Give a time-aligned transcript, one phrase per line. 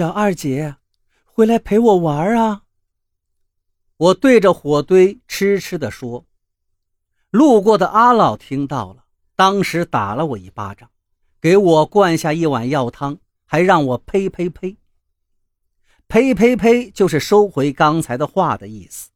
[0.00, 0.76] 小二姐，
[1.26, 2.62] 回来陪我玩啊！
[3.98, 6.24] 我对着火堆痴痴地说。
[7.28, 9.04] 路过的阿老听到了，
[9.36, 10.88] 当时打了我一巴掌，
[11.38, 14.78] 给我灌下一碗药汤，还让我呸呸呸。
[16.08, 19.10] 呸呸呸，就是收回刚才的话的意思。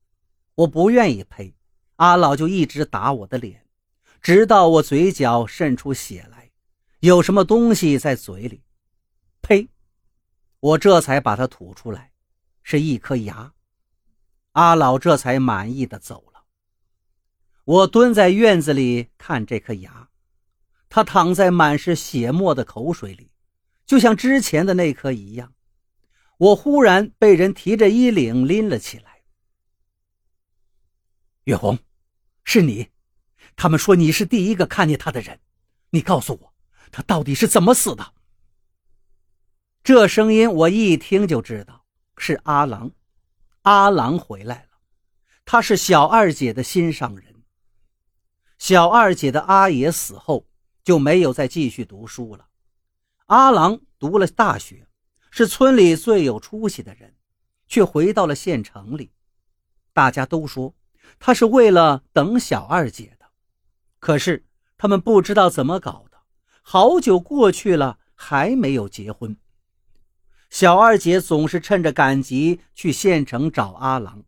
[0.56, 1.54] 我不愿意呸，
[1.96, 3.64] 阿老就一直打我的脸，
[4.20, 6.50] 直到我嘴角渗出血来，
[7.00, 8.60] 有什么东西在嘴里。
[10.64, 12.12] 我这才把它吐出来，
[12.62, 13.52] 是一颗牙。
[14.52, 16.44] 阿老这才满意的走了。
[17.64, 20.08] 我蹲在院子里看这颗牙，
[20.88, 23.30] 它躺在满是血沫的口水里，
[23.84, 25.52] 就像之前的那颗一样。
[26.38, 29.22] 我忽然被人提着衣领拎了起来。
[31.44, 31.78] 月红，
[32.42, 32.88] 是你？
[33.54, 35.38] 他们说你是第一个看见他的人，
[35.90, 36.54] 你告诉我，
[36.90, 38.14] 他到底是怎么死的？
[39.84, 41.84] 这声音我一听就知道
[42.16, 42.90] 是阿郎，
[43.60, 44.78] 阿郎回来了，
[45.44, 47.42] 他是小二姐的心上人。
[48.56, 50.46] 小二姐的阿爷死后
[50.82, 52.46] 就没有再继续读书了，
[53.26, 54.88] 阿郎读了大学，
[55.30, 57.14] 是村里最有出息的人，
[57.68, 59.12] 却回到了县城里。
[59.92, 60.74] 大家都说
[61.18, 63.26] 他是为了等小二姐的，
[64.00, 64.46] 可是
[64.78, 66.16] 他们不知道怎么搞的，
[66.62, 69.36] 好久过去了还没有结婚。
[70.54, 74.22] 小二姐总是趁着赶集去县城找阿郎，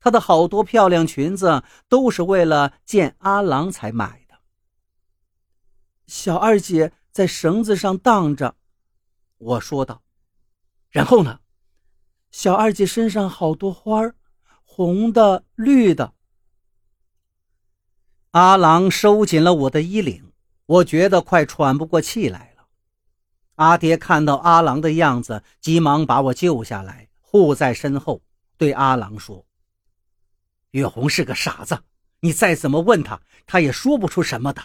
[0.00, 4.40] 她的好多漂亮裙子都是为了见阿郎才买的。
[6.08, 8.56] 小二姐在绳子上荡着，
[9.38, 10.02] 我说道。
[10.90, 11.38] 然后呢？
[12.32, 14.16] 小二姐身上好多花儿，
[14.64, 16.12] 红的、绿的。
[18.32, 20.32] 阿郎收紧了我的衣领，
[20.66, 22.47] 我觉得快喘不过气来。
[23.58, 28.22] 阿爹看到阿郎的样子，急忙把我救下来，护在身后，
[28.56, 29.44] 对阿郎说
[30.70, 31.76] ：“月红是个傻子，
[32.20, 34.62] 你再怎么问他，他也说不出什么的。”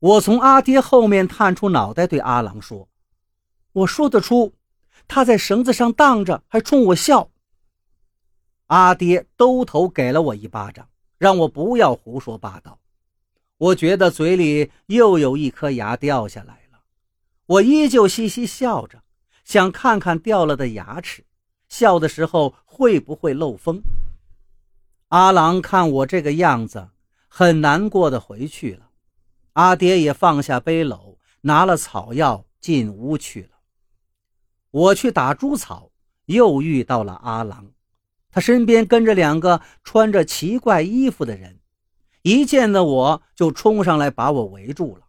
[0.00, 2.88] 我从阿爹后面探出脑袋，对阿郎说
[3.70, 4.52] ：“我说得出，
[5.06, 7.30] 他在绳子上荡着，还冲我笑。”
[8.66, 10.88] 阿爹兜头给了我一巴掌，
[11.18, 12.80] 让我不要胡说八道。
[13.58, 16.67] 我觉得嘴里又有一颗牙掉下来。
[17.48, 19.02] 我依旧嘻嘻笑着，
[19.42, 21.24] 想看看掉了的牙齿，
[21.70, 23.80] 笑的时候会不会漏风。
[25.08, 26.90] 阿郎看我这个样子，
[27.26, 28.90] 很难过的回去了。
[29.54, 33.60] 阿爹也放下背篓，拿了草药进屋去了。
[34.70, 35.90] 我去打猪草，
[36.26, 37.72] 又遇到了阿郎，
[38.30, 41.58] 他身边跟着两个穿着奇怪衣服的人，
[42.20, 45.07] 一见到我就冲上来把我围住了。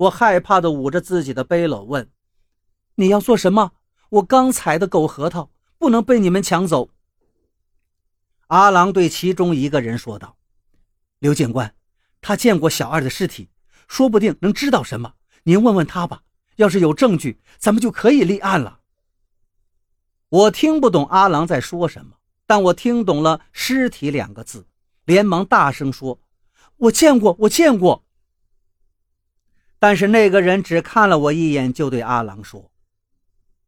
[0.00, 2.10] 我害怕的捂着自己的背篓，问
[2.96, 3.72] ：“你要做什么？
[4.08, 6.88] 我刚采的狗核桃不能被你们抢走。”
[8.48, 10.38] 阿郎对其中一个人说道
[11.20, 11.74] ：“刘警官，
[12.22, 13.50] 他见过小二的尸体，
[13.88, 15.16] 说不定能知道什么。
[15.42, 16.22] 您问问他吧。
[16.56, 18.80] 要是有证据，咱们就可以立案了。”
[20.30, 22.16] 我听不懂阿郎在说什么，
[22.46, 24.66] 但我听懂了“尸体”两个字，
[25.04, 26.18] 连忙大声说
[26.88, 28.02] ：“我见过，我见过。”
[29.80, 32.70] 但是那个人只看了我一眼，就对阿郎说：“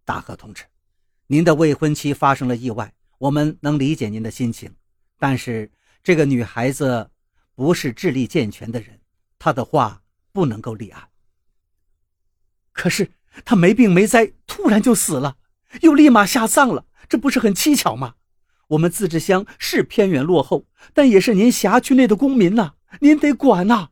[0.05, 0.65] 大河同志，
[1.27, 4.71] 您的未婚妻发生了意外，我们能理解您的心情。
[5.19, 7.11] 但是这个女孩子
[7.55, 9.01] 不是智力健全的人，
[9.39, 10.03] 她的话
[10.33, 11.09] 不能够立案。
[12.73, 13.11] 可是
[13.43, 15.39] 她没病没灾，突然就死了，
[15.81, 18.17] 又立马下葬了，这不是很蹊跷吗？
[18.69, 23.89] 我们自治乡是偏远落后，但也是您辖区内的公民呐，您得管呐。”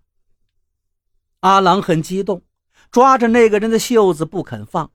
[1.40, 2.42] 阿郎很激动，
[2.90, 4.92] 抓着那个人的袖子不肯放。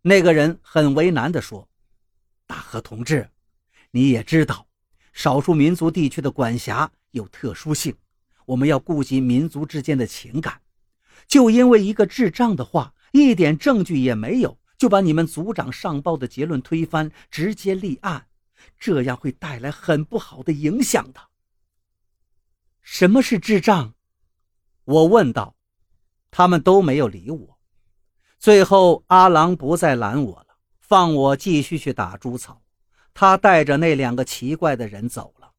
[0.00, 1.68] 那个人很为难地说
[2.46, 3.28] ：“大河同志，
[3.90, 4.66] 你也知道，
[5.12, 7.94] 少数民族地区的管辖有特殊性，
[8.46, 10.62] 我们要顾及民族之间的情感。
[11.26, 18.26] 就因为一个智障的话，一点证据也没有，就把你们组长上报的结论推翻，直接立案，
[18.78, 21.20] 这样会带来很不好的影响的。”
[22.80, 23.92] 什么是智障？
[24.84, 25.56] 我问道。
[26.36, 27.60] 他们都没有理我。
[28.40, 32.60] 最后，阿郎不再拦我了，放我继续去打猪草。
[33.14, 35.52] 他带着那两个奇怪的人走了。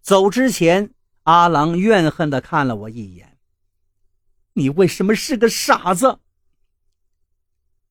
[0.00, 0.94] 走之前，
[1.24, 3.40] 阿郎怨恨地看了我一眼
[4.54, 6.20] ：“你为什么是个傻子？”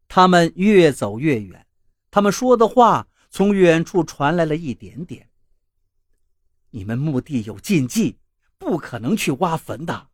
[0.08, 1.68] 他们越走越远，
[2.10, 5.30] 他们说的话从远处传来了一点点
[6.72, 8.18] ：“你们墓地有禁忌，
[8.58, 10.08] 不可能去挖坟的。”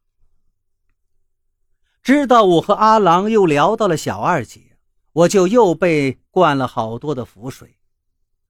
[2.08, 4.78] 知道我和阿郎又聊到了小二姐，
[5.12, 7.80] 我就又被灌了好多的符水。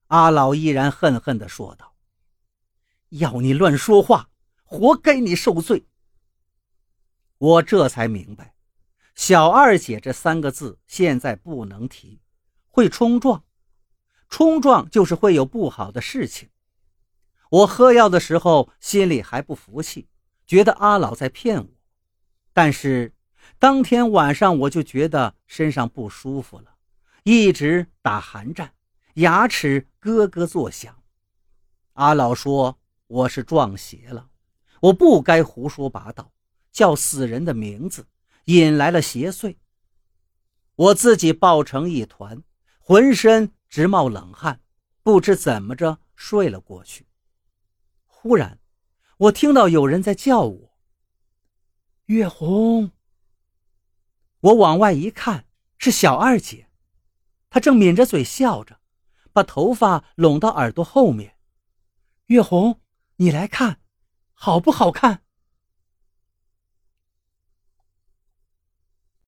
[0.06, 1.96] 阿老依然恨恨地说道
[3.18, 4.30] ：“要你乱说话，
[4.62, 5.88] 活该你受罪。”
[7.38, 8.54] 我这才明白，
[9.16, 12.20] 小二姐这三个字现在不能提，
[12.68, 13.42] 会冲撞，
[14.28, 16.48] 冲撞就是会有不好的事情。
[17.50, 20.06] 我喝药的时候心里还不服气，
[20.46, 21.68] 觉得阿老在骗我，
[22.52, 23.12] 但是
[23.58, 26.76] 当天晚上我就觉得身上不舒服了，
[27.24, 28.72] 一直打寒战，
[29.14, 31.02] 牙齿咯咯作响。
[31.94, 32.78] 阿老说
[33.08, 34.28] 我是撞邪了，
[34.80, 36.30] 我不该胡说八道。
[36.70, 38.06] 叫死人的名字，
[38.44, 39.56] 引来了邪祟。
[40.76, 42.44] 我自己抱成一团，
[42.78, 44.60] 浑身直冒冷汗，
[45.02, 47.08] 不知怎么着睡了过去。
[48.06, 48.60] 忽然，
[49.16, 50.78] 我听到有人在叫我
[52.06, 52.92] ：“月红。”
[54.40, 55.46] 我往外一看，
[55.78, 56.68] 是小二姐，
[57.50, 58.78] 她正抿着嘴笑着，
[59.32, 61.36] 把头发拢到耳朵后面。
[62.26, 62.80] 月红，
[63.16, 63.80] 你来看，
[64.32, 65.22] 好不好看？